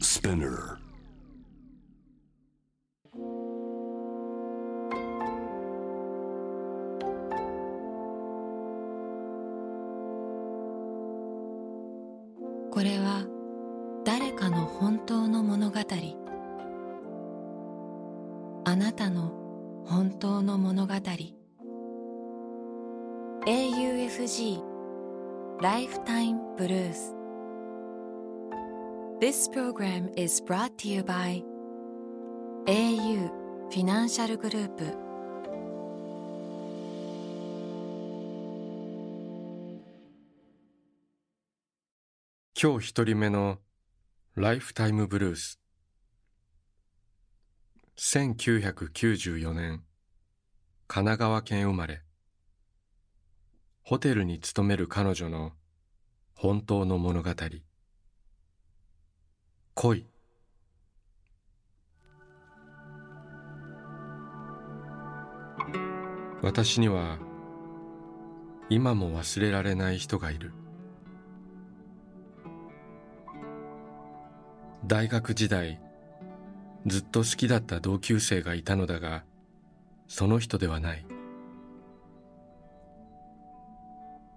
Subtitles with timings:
[0.00, 0.78] Spinner.
[29.28, 31.44] This program is brought to you by
[32.66, 33.28] au
[33.68, 34.84] フィナンシャルグループ
[42.58, 43.58] 今日一人目の
[44.34, 45.60] ライフタイムブルース。
[47.98, 49.82] 1994年
[50.86, 52.00] 神奈川県生まれ。
[53.82, 55.52] ホテルに勤める彼女の
[56.34, 57.34] 本当の物語。
[59.80, 60.06] 恋。
[66.42, 67.20] 私には
[68.70, 70.52] 今も忘れられない人がいる。
[74.84, 75.80] 大学時代
[76.84, 79.22] ずっと好きだった同級生がいたのだが
[80.08, 81.06] その人ではない。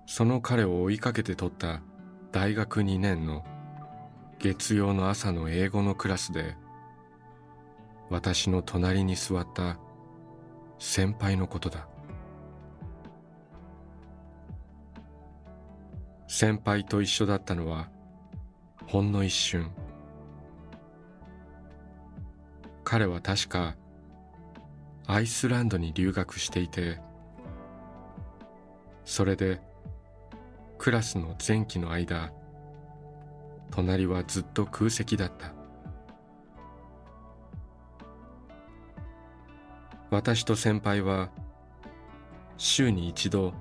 [0.06, 1.82] その彼を追いかけて取った
[2.32, 3.44] 大学2年の
[4.42, 6.56] 月曜の朝の英語のクラスで
[8.10, 9.78] 私の隣に座った
[10.80, 11.88] 先輩のことだ。
[16.28, 17.92] 先輩と一緒だったのは
[18.88, 19.70] ほんの一瞬。
[22.84, 23.76] 彼は確か
[25.06, 27.00] アイスランドに留学していて
[29.06, 29.62] それで
[30.80, 32.34] クラスの前期の間
[33.72, 35.54] 隣はずっと空席だった。
[40.10, 41.30] 私と先輩は
[42.58, 43.54] 週に一度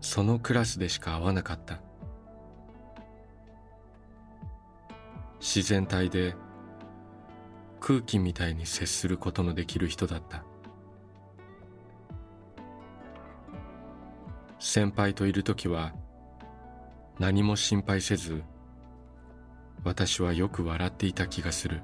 [0.00, 1.80] そのクラスでしか会わなかった。
[5.40, 6.34] 自然体で
[7.80, 10.44] 空気みたいに接することのできる人だった。
[14.58, 15.94] 先輩といる時は
[17.18, 18.42] 何も心配せず
[19.84, 21.82] 私はよく笑っていた気がする。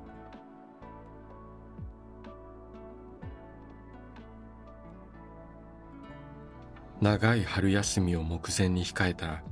[7.00, 9.42] 長い春休みを目前に控えた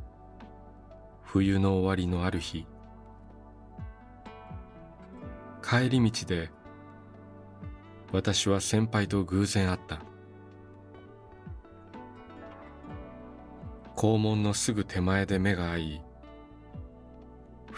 [1.22, 2.66] 冬の終わりのある日
[5.62, 6.50] 帰り道で
[8.10, 10.00] 私は先輩と偶然会った。
[13.96, 16.02] 校門のすぐ手前で目が合い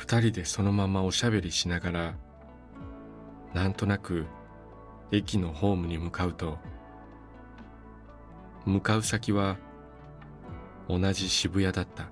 [0.05, 2.15] 二人でそのままおしゃべりしながら
[3.55, 4.27] なんとなく
[5.11, 6.59] 駅のホームに向かうと
[8.67, 9.57] 向かう先は
[10.91, 12.11] 同じ渋谷だった。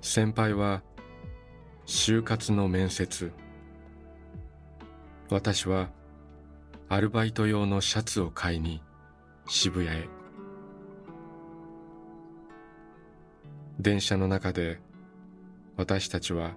[0.00, 0.82] 先輩は
[1.84, 3.32] 就活の面接。
[5.28, 5.88] 私は
[6.88, 8.80] アルバイト用のシャツを買いに
[9.48, 10.21] 渋谷へ。
[13.82, 14.78] 電車の中で
[15.76, 16.52] 私たちは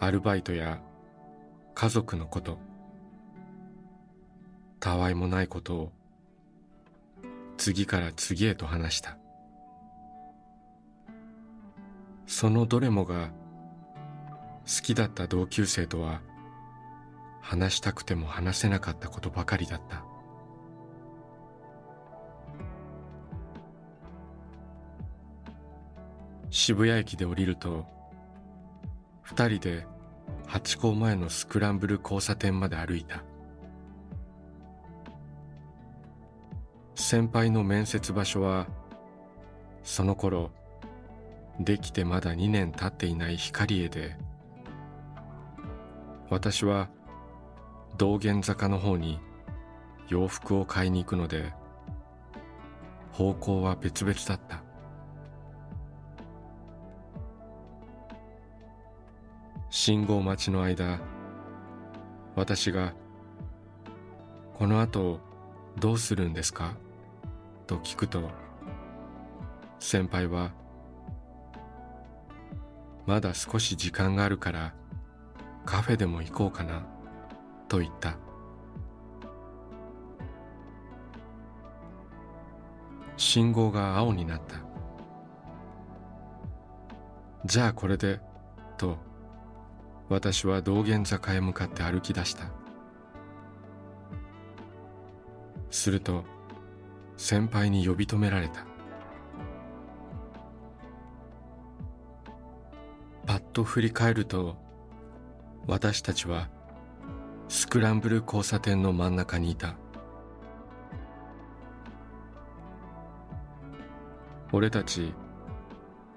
[0.00, 0.80] アルバイトや
[1.74, 2.58] 家族のこと
[4.80, 5.92] たわいもないことを
[7.58, 9.18] 次から次へと話した。
[12.26, 13.28] そのどれもが
[14.64, 16.22] 好きだった同級生とは
[17.42, 20.07] 話したくても話せなかったことばかりだった。
[26.50, 27.84] 渋谷駅で降りると
[29.22, 29.86] 二人で
[30.46, 33.22] ハチ公前のスクランブル交差点まで歩いた。
[36.94, 38.66] 先輩の面接場所は
[39.82, 40.50] その頃
[41.60, 44.16] できてまだ2年経っていない光栄で
[46.28, 46.90] 私は
[47.96, 49.20] 道玄坂の方に
[50.08, 51.52] 洋服を買いに行くので
[53.12, 54.67] 方向は別々だった。
[59.80, 60.98] 信号待ちの間
[62.34, 62.94] 私が
[64.58, 65.20] 「この後
[65.78, 66.74] どうするんですか?」
[67.68, 68.28] と聞くと
[69.78, 70.50] 先輩は
[73.06, 74.74] 「まだ少し時間があるから
[75.64, 76.82] カフェでも行こうかな」
[77.68, 78.16] と言った
[83.16, 84.56] 信号が青になった
[87.44, 88.20] じゃあこれで
[88.76, 89.06] と
[90.08, 92.44] 私は道玄坂へ向かって歩き出した。
[95.70, 96.24] すると
[97.16, 98.64] 先輩に呼び止められた。
[103.26, 104.56] パッと振り返ると
[105.66, 106.48] 私たちは
[107.48, 109.76] スクランブル交差点の真ん中にいた。
[114.52, 115.12] 俺たち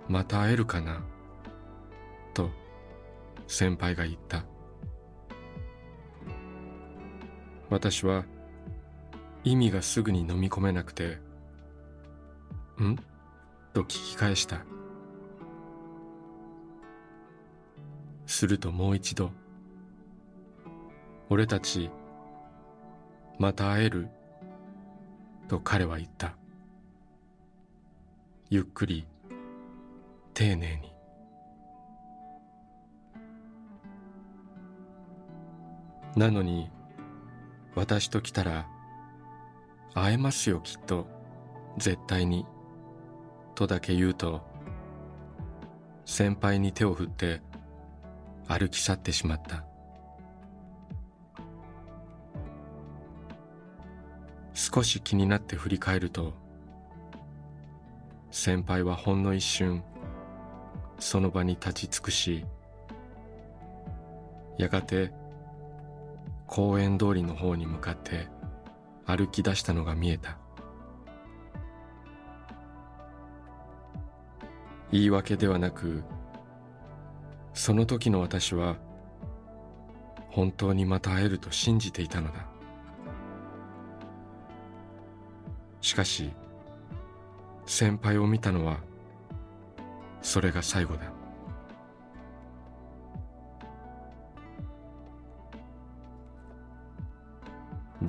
[0.07, 1.03] また会えるかな？
[3.51, 4.45] 先輩が言った
[7.69, 8.23] 私は
[9.43, 11.19] 意味がすぐに飲み込めなくて
[12.81, 12.95] 「ん?」
[13.73, 14.65] と聞き返した
[18.25, 19.31] するともう一度
[21.29, 21.91] 「俺たち
[23.37, 24.07] また会える?」
[25.49, 26.37] と彼は言った
[28.49, 29.05] ゆっくり
[30.33, 30.90] 丁寧に
[36.15, 36.69] なのに
[37.75, 38.67] 私と来たら
[39.93, 41.07] 会えますよきっと。
[41.77, 42.45] 絶対に。
[43.55, 44.41] とだけ言うと
[46.05, 47.41] 先輩に手を振って
[48.47, 49.65] 歩き去ってしまった。
[54.53, 56.33] 少し気になって振り返ると
[58.31, 59.83] 先輩はほんの一瞬
[60.99, 62.45] その場に立ち尽くし
[64.57, 65.11] やがて
[66.51, 68.27] 公園通りの方に向かって
[69.05, 70.37] 歩き出したのが見えた。
[74.91, 76.03] 言い訳ではなく
[77.53, 78.75] その時の私は
[80.29, 82.45] 本当にまた会えると信じていたのだ。
[85.79, 86.31] しかし
[87.65, 88.81] 先輩を見たのは
[90.21, 91.10] それが最後だ。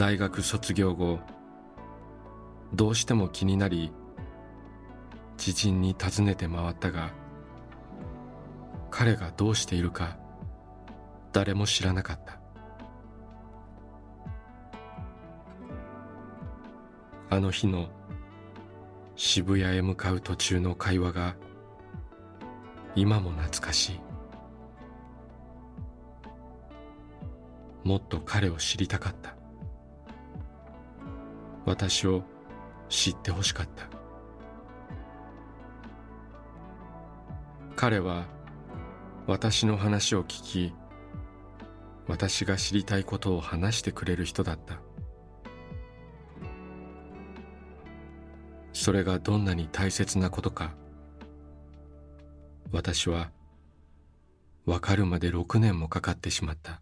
[0.02, 1.20] 大学卒業後
[2.74, 3.92] どうしても気になり
[5.36, 7.12] 知人に尋ねて回ったが
[8.90, 10.18] 彼がどうしているか
[11.30, 12.40] 誰も知らなかった。
[17.30, 17.86] あの日の
[19.14, 21.36] 渋谷へ向かう途中の会話が
[22.96, 24.00] 今も懐かしい。
[27.84, 29.41] もっと彼を知りたかった。
[31.64, 32.22] 私を
[32.88, 33.88] 知ってほしかった。
[37.76, 38.26] 彼は
[39.26, 40.74] 私の話を聞き
[42.06, 44.80] 私が知りたいことを話してくれる人だった。
[48.72, 50.74] それがどんなに大切なことか
[52.72, 53.30] 私は
[54.66, 56.81] 分かるまで6年もかかってしまった。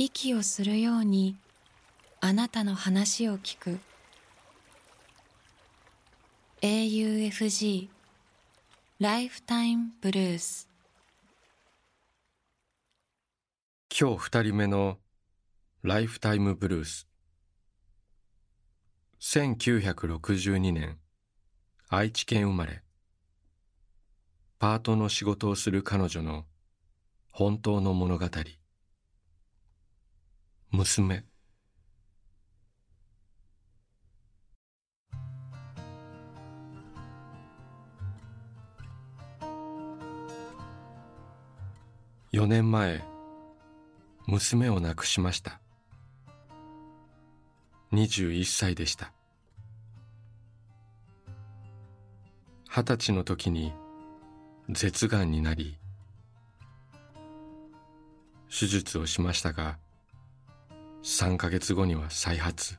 [0.00, 1.36] 息をするように
[2.20, 3.80] あなたの話を聞く。
[6.62, 7.88] AUFG
[9.00, 10.68] ライフタイムブルース
[13.92, 14.98] 今日二人目の
[15.82, 17.08] ライフタイムブルース
[19.20, 20.98] 1962年
[21.88, 22.82] 愛知県生まれ。
[24.60, 26.44] パートの仕事をする彼女の
[27.32, 28.26] 本当の物語。
[30.70, 31.24] 娘。
[42.32, 43.02] 4年前
[44.26, 45.60] 娘を亡くしました。
[47.92, 49.12] 21歳でした。
[52.68, 53.72] 二十歳の時に
[54.72, 55.78] 舌がんになり
[58.50, 59.78] 手術をしましたが
[61.02, 62.78] 3ヶ月後には再発。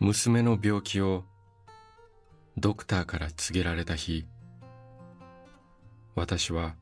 [0.00, 1.24] 娘の病気を
[2.56, 4.26] ドクターから告げられた日
[6.14, 6.74] 私は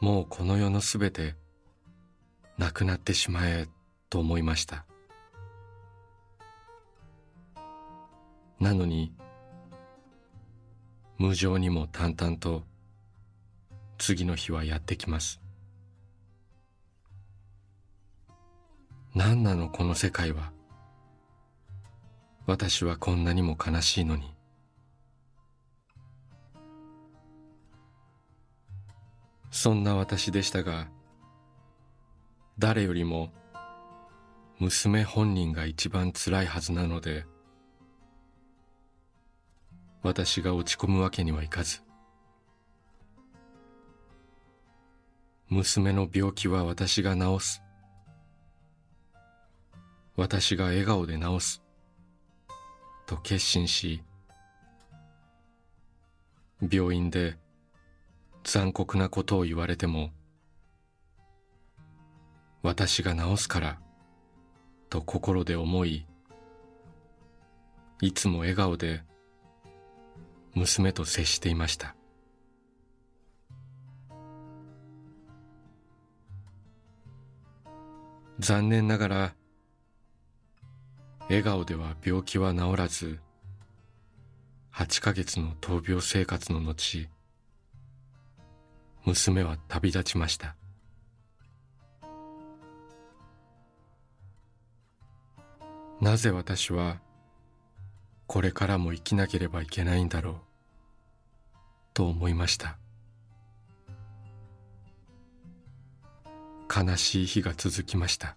[0.00, 1.34] もうこの世のすべて
[2.56, 3.68] なくなってしまえ
[4.10, 4.84] と思いました。
[8.60, 9.12] なのに
[11.16, 12.64] 無情にも淡々と
[13.98, 15.40] 次の日はやってきます。
[19.14, 20.52] 何なのこの世界は。
[22.46, 24.38] 私はこんなにも悲しいのに。
[29.50, 30.88] そんな私でしたが
[32.58, 33.32] 誰よりも
[34.60, 37.26] 娘本人が一番つらいはずなので
[40.02, 41.87] 私が落ち込むわけにはいかず。
[45.50, 47.62] 娘の病気は私が治す。
[50.16, 51.62] 私が笑顔で治す。
[53.06, 54.02] と決心し
[56.70, 57.38] 病院で
[58.44, 60.10] 残酷なことを言われても
[62.62, 63.78] 私が治すから
[64.90, 66.06] と心で思い
[68.02, 69.02] いつも笑顔で
[70.54, 71.97] 娘と接していました。
[78.38, 79.34] 残念ながら
[81.22, 83.18] 笑顔では病気は治らず
[84.72, 87.08] 8ヶ月の闘病生活の後
[89.04, 90.54] 娘は旅立ちました。
[96.00, 97.00] なぜ私は
[98.28, 100.34] これからも生きなければいけないんだろう
[101.92, 102.78] と思いました。
[106.74, 108.36] 悲しい日が続きました。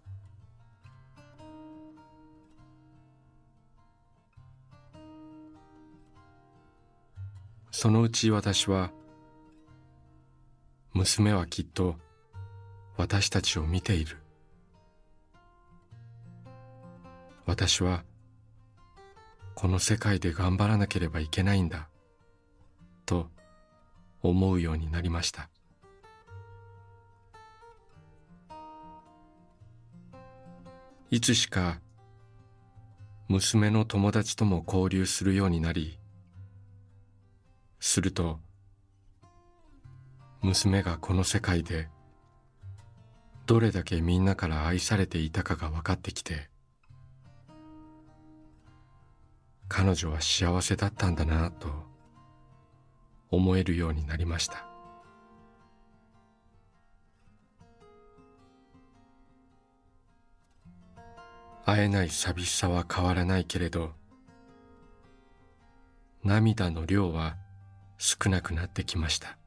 [7.71, 8.91] そのうち私は
[10.93, 11.95] 娘はきっと
[12.95, 14.17] 私たちを見ている。
[17.45, 18.03] 私は
[19.55, 21.87] この世界で頑張らなければいけないんだ。
[23.05, 23.29] と
[24.21, 25.49] 思うようになりました。
[31.13, 31.81] いつしか
[33.27, 35.99] 娘の友達とも交流するようになり
[37.81, 38.39] すると
[40.41, 41.89] 娘がこの世界で
[43.45, 46.49] どれだけみんなから愛されていたかが分かってきて
[49.67, 51.67] 彼女は幸せだったんだなと
[53.29, 54.70] 思えるようになりました。
[61.65, 63.93] 会えない寂しさは変わらないけれど
[66.23, 67.35] 涙の量は
[67.97, 69.37] 少なくなってきました。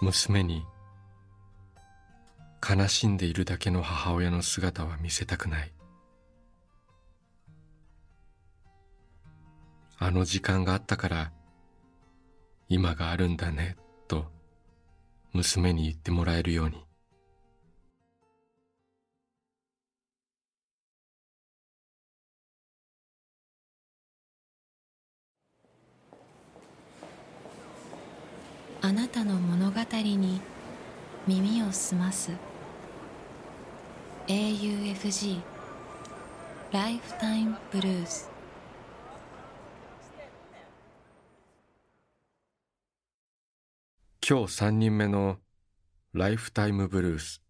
[0.00, 0.64] 娘に
[2.68, 5.72] 悲しんでいるだけの母親の姿は見せたくない。
[9.98, 11.32] あの時間があったから
[12.68, 13.76] 今があるんだね
[14.08, 14.26] と
[15.32, 16.83] 娘に言ってもらえるように。
[28.84, 30.42] あなたの物語に
[31.26, 32.32] 耳を澄ます。
[34.26, 35.40] AUFG
[36.70, 38.30] ライフタイムブルース
[44.28, 45.38] 今日三人目の
[46.12, 47.40] ライフタイムブルース。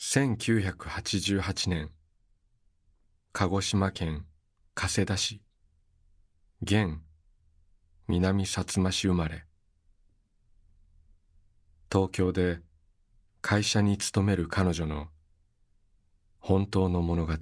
[0.00, 1.90] 1988年。
[3.34, 4.24] 鹿児島県
[4.72, 5.42] 加世田市。
[6.62, 6.96] 現
[8.08, 9.44] 南薩摩市生まれ。
[11.90, 12.60] 東京で
[13.40, 15.08] 会社に勤める彼女の
[16.40, 17.32] 本当の物語。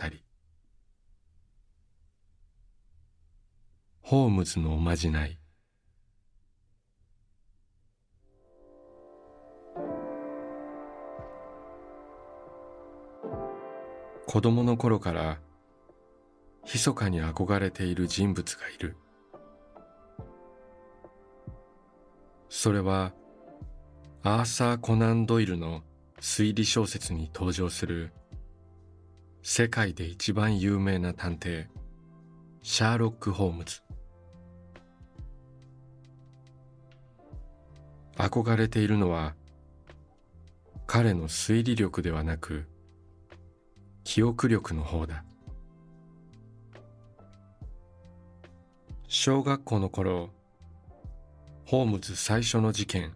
[4.02, 5.38] ホームズのおまじない。
[14.26, 15.40] 子供の頃から
[16.64, 18.97] 密かに憧れている人物がいる。
[22.52, 23.12] それは
[24.25, 25.83] アーサー・コナン・ドイルの
[26.21, 28.12] 推理小説に登場する
[29.40, 31.66] 世界で一番有名な探偵
[32.62, 33.80] シャーロック・ホームズ
[38.16, 39.35] 憧れているのは
[40.88, 42.66] 彼の推理力ではなく
[44.02, 45.25] 記憶力の方だ。
[49.07, 50.30] 小学校の頃
[51.71, 53.12] ホームズ最初の事件。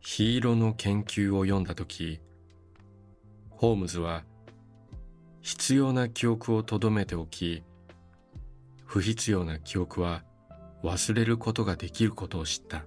[0.00, 2.18] ヒーローの研究を読んだ時
[3.50, 4.24] ホームズは
[5.42, 7.62] 必要な記憶をとどめておき
[8.86, 10.22] 不必要な記憶は
[10.82, 12.86] 忘れることができることを知った。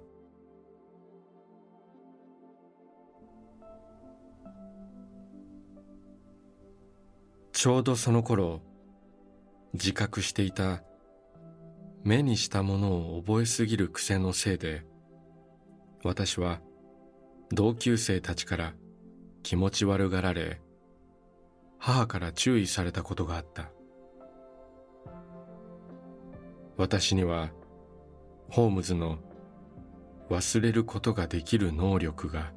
[7.52, 8.62] ちょうどその頃
[9.76, 10.82] 自覚していた
[12.04, 14.86] 目にしたものを覚えすぎる癖のせいで
[16.04, 16.62] 私は
[17.52, 18.74] 同級生たちから
[19.44, 20.62] 気持ち悪がられ
[21.80, 23.72] 母から注意されたことがあった。
[26.78, 27.50] 私には
[28.50, 29.18] ホームズの
[30.30, 32.52] 忘れることができる能力が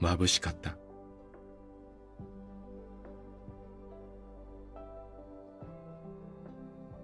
[0.00, 0.76] 眩しかった。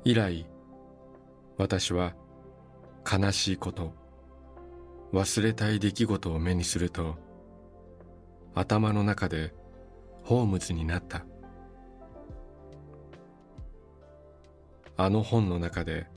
[0.04, 0.47] 以来
[1.59, 2.15] 私は
[3.11, 3.93] 悲しいこと
[5.12, 7.17] 忘れたい出来事を目にすると
[8.55, 9.53] 頭の中で
[10.23, 11.25] ホームズになった。
[15.00, 16.09] あの本の中で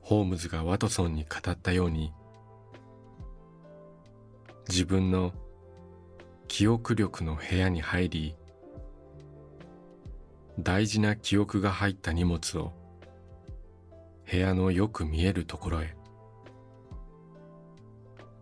[0.00, 2.12] ホームズがワトソンに語ったように
[4.68, 5.32] 自分の
[6.46, 8.36] 記憶力の部屋に入り
[10.60, 12.72] 大事な記憶が入った荷物を
[14.30, 15.96] 部屋のよく見えるところへ。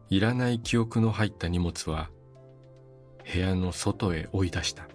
[0.08, 2.10] いらない記憶の入った荷物は
[3.32, 4.88] 部屋の外へ追い出した。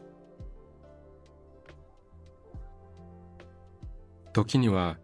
[4.37, 4.97] 時には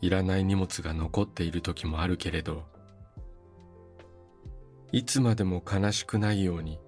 [0.00, 2.62] いらない荷物が残っている時もあるけれど
[4.92, 6.78] いつまでも悲しくないように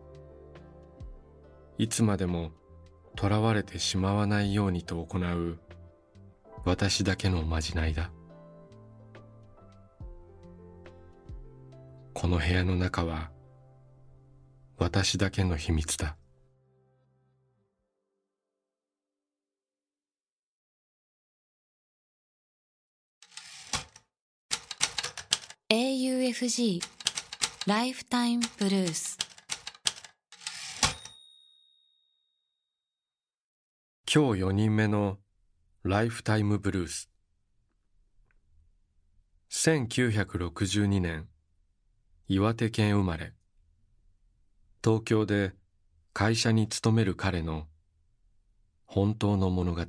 [1.78, 2.52] いつまでも
[3.20, 5.58] 囚われてしまわないようにと行う
[6.66, 8.10] 私だけのまじないだ。
[12.12, 13.30] この部屋の中は
[14.76, 16.16] 私だけの秘密だ。
[25.70, 26.80] AUFG
[27.68, 29.18] ライフタイムブルース
[34.12, 35.18] 今日4人目の
[35.88, 37.08] ライフタイムブルース
[39.52, 41.28] 1962年
[42.26, 43.34] 岩手県生まれ。
[44.82, 45.52] 東京で
[46.12, 47.68] 会社に勤める彼の
[48.84, 49.82] 本当の物語。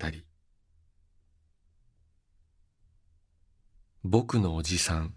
[4.04, 5.16] 僕のおじさん。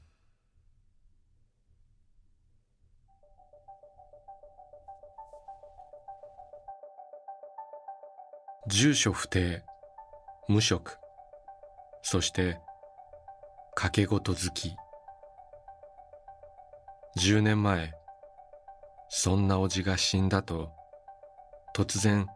[8.67, 9.70] 住所不定。
[10.51, 10.99] 無職。
[12.03, 12.59] そして
[13.79, 14.75] 賭け事好き。
[17.21, 17.93] 10年前
[19.09, 20.73] そんなおじが死んだと
[21.73, 22.27] 突然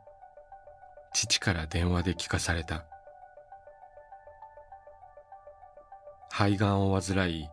[1.12, 2.86] 父から電話で聞かされた。
[6.30, 7.48] 肺がんを患い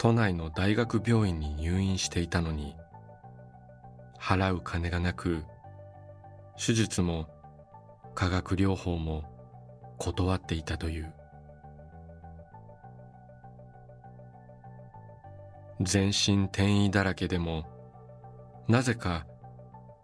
[0.00, 2.74] 都内の大学病院に入院していたのに
[4.20, 5.44] 払う金がなく
[6.58, 7.28] 手術も
[8.16, 9.35] 化学療法も
[9.98, 11.12] 断っていたという。
[15.80, 17.66] 全身転移だらけでも
[18.66, 19.26] なぜか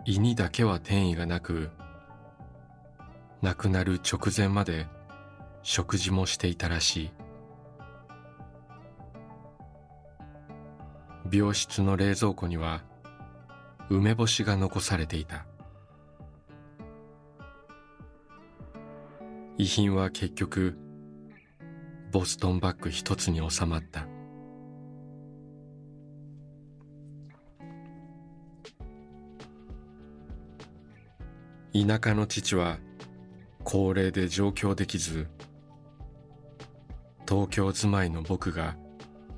[0.05, 1.71] 胃にだけは転移がなく
[3.41, 4.87] 亡くなる直前まで
[5.63, 7.11] 食事もしていたらしい。
[11.33, 12.83] 病室の冷蔵庫には
[13.89, 15.47] 梅干しが残されていた。
[19.59, 20.79] 遺品は結局
[22.11, 24.07] ボストンバッグ一つに収まった。
[31.75, 32.79] 田舎の父は
[33.65, 35.29] 高齢で上京できず
[37.27, 38.77] 東京住まいの僕が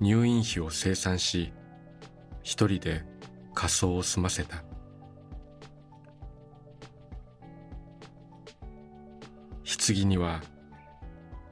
[0.00, 1.52] 入院費を清算し
[2.42, 3.04] 一人で
[3.54, 4.64] 仮装を済ませた。
[9.92, 10.40] 棺には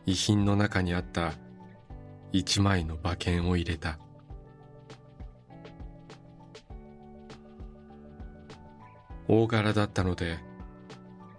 [0.06, 1.34] 遺品の中にあった
[2.32, 3.98] 一枚の馬券を入れた。
[9.28, 10.38] 大柄だったので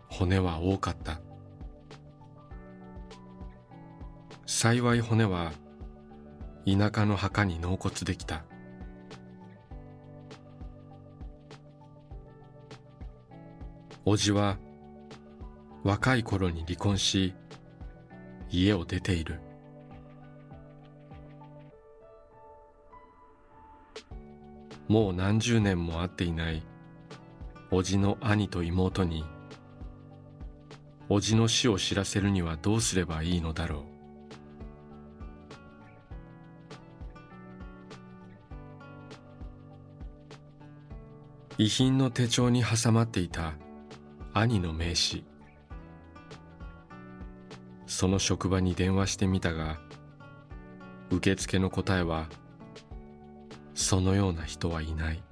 [0.08, 1.19] 骨は多かった。
[4.45, 5.51] 幸い骨は
[6.65, 8.45] 田舎の墓に納骨できた。
[14.06, 14.58] 叔父は
[15.83, 17.33] 若い頃に離婚し
[18.49, 19.39] 家を出ている。
[24.87, 26.63] もう何十年も会っていない
[27.71, 29.25] 叔父の兄と妹に
[31.09, 33.93] 叔父の死を知らせるにはどうすればいいのだろう。
[41.57, 43.53] 遺品の手帳に挟まっていた
[44.33, 45.32] 兄の名刺。
[47.93, 49.77] その職場に電話してみたが
[51.12, 52.27] 受付の答えは
[53.75, 55.23] そのような人はいない。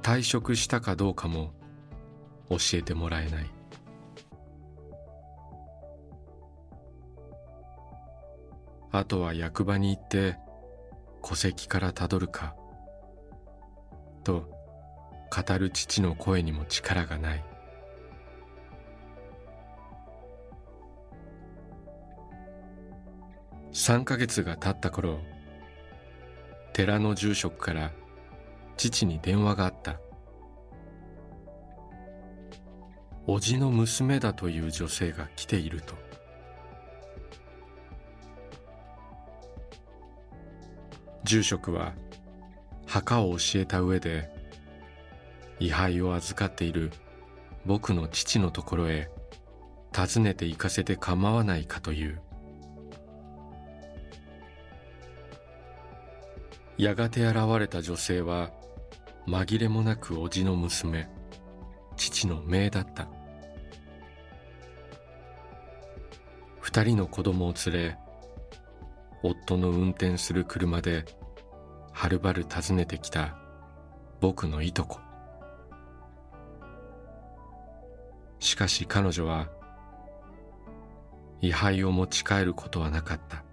[0.00, 1.52] 退職したかどうかも
[2.50, 3.50] 教えてもらえない。
[8.92, 10.36] あとは役場に行って
[11.28, 12.54] 戸籍からたどるか
[14.22, 14.48] と
[15.36, 17.53] 語る父の声にも力がない。
[23.74, 25.18] 3ヶ月が経った頃
[26.72, 27.90] 寺の住職から
[28.76, 30.00] 父に電話があった。
[33.26, 35.94] 叔父の娘だという女性が来ていると。
[41.24, 41.94] 住職は
[42.86, 44.30] 墓を教えた上で
[45.58, 46.92] 位牌を預かっている
[47.66, 49.10] 僕の父のところへ
[49.96, 52.20] 訪ねて行かせて構わないかという。
[56.76, 58.50] やがて現れた女性は
[59.28, 61.08] 紛れもなく叔父の娘
[61.96, 63.08] 父の姪だった。
[66.60, 67.98] 二人の子供を連れ
[69.22, 71.04] 夫の運転する車で
[71.92, 73.36] はるばる訪ねてきた
[74.20, 74.98] 僕のいとこ。
[78.40, 79.48] しかし彼女は
[81.40, 83.43] 位牌を持ち帰ることはなかった。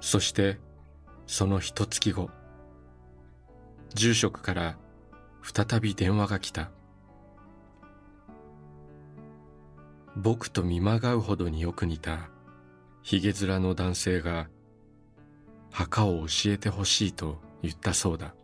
[0.00, 0.58] そして
[1.26, 2.30] その一月後
[3.94, 4.76] 住職から
[5.42, 6.70] 再び電話が来た。
[10.16, 12.30] 僕と見まがうほどによく似た
[13.02, 14.48] ひげ面の男性が
[15.70, 18.34] 墓を教えてほしいと言ったそうだ。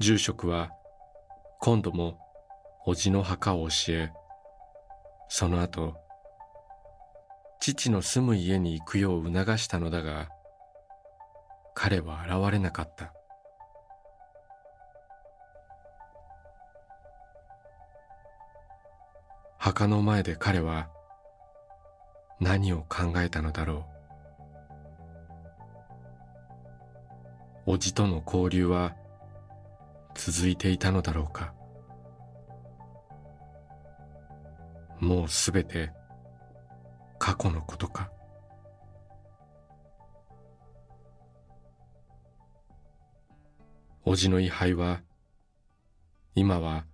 [0.00, 0.70] 住職は
[1.60, 2.18] 今度も
[2.86, 4.12] 叔父の墓を教え
[5.28, 5.94] その後
[7.66, 10.28] 父の住む家に行くよう促したのだが
[11.74, 13.14] 彼は現れなかった。
[19.56, 20.90] 墓の前で彼は
[22.38, 23.86] 何を考えたのだろ
[27.66, 27.70] う。
[27.70, 28.94] 叔父との交流は
[30.14, 31.54] 続いていたのだろうか。
[35.00, 35.92] もうすべて
[37.18, 38.10] 過去のことか？
[44.04, 45.00] 叔父の位牌は
[46.34, 46.84] 今は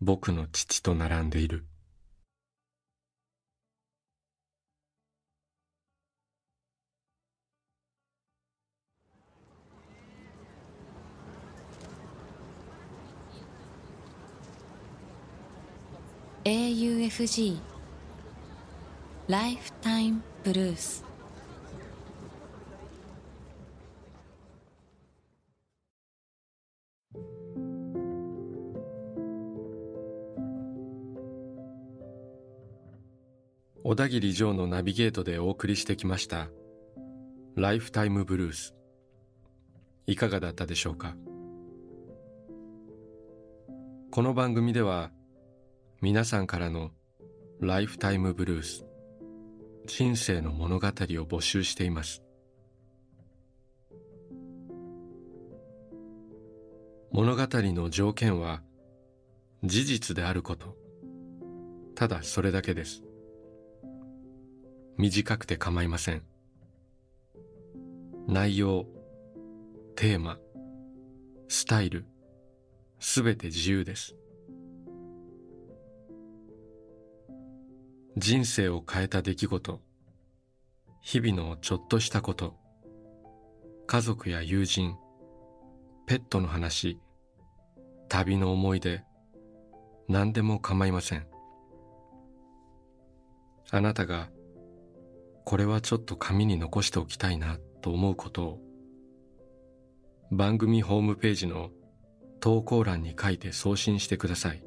[0.00, 1.64] 僕の父と並んでいる
[16.44, 17.71] 「AUFG
[19.28, 21.04] ライフタイムブルース」
[33.84, 36.50] 小田切城のナビゲートでお送りしてきました
[37.54, 38.74] 「ライフタイムブルース」
[40.08, 41.16] いかがだったでしょうか？
[44.10, 45.12] この番組では
[46.00, 46.90] 皆さんからの
[47.60, 48.84] ライフタイムブルース
[49.84, 52.22] 人生の物語を募集しています。
[57.10, 58.62] 物語の条件は
[59.64, 60.76] 事実であること。
[61.94, 63.02] ただそれだけです。
[64.96, 66.22] 短くて構いません。
[68.28, 68.86] 内容
[69.96, 70.38] テーマ
[71.48, 72.06] スタイル
[73.00, 74.14] すべて自由です。
[78.16, 79.80] 人生を変えた出来事。
[81.00, 82.54] 日々のちょっとしたこと。
[83.86, 84.96] 家族や友人。
[86.06, 87.00] ペットの話。
[88.08, 89.02] 旅の思い出。
[90.08, 91.26] 何でも構いません。
[93.70, 94.28] あなたが
[95.44, 98.58] これはちょっと紙に残しておきたいなと思うことを
[100.30, 101.70] 番組ホームページの
[102.40, 104.62] 投稿欄に書いて送信してください。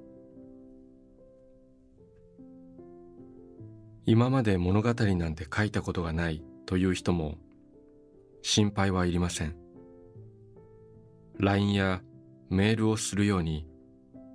[4.08, 7.38] 今まで物語なんて書いたことがないという人も
[8.44, 9.56] 心配はいりません。
[11.40, 12.02] LINE や
[12.50, 13.68] メールをするように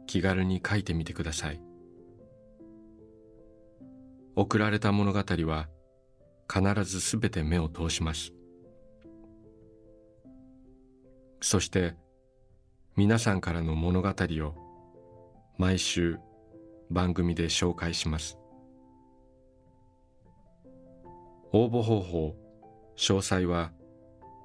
[0.09, 1.63] 気軽に書いてみてください。
[4.35, 5.69] 送られた物語は
[6.53, 8.33] 必ずすべて目を通します。
[11.41, 11.95] そして
[12.97, 14.55] 皆さんからの物語を
[15.59, 16.19] 毎週
[16.91, 18.40] 番組で紹介します。
[21.53, 22.37] 応募方法
[22.97, 23.73] 詳細は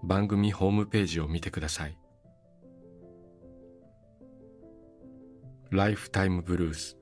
[0.04, 1.98] 番組ホームページを見てください。
[5.72, 6.98] ライフタイムブルース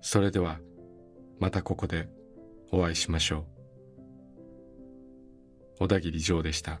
[0.00, 0.60] それでは
[1.38, 2.08] またここで
[2.70, 3.60] お会いしましょう。
[5.80, 6.80] 小田切城でした。